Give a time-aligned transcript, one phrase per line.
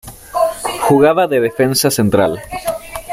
[0.79, 2.41] Jugaba de defensa central.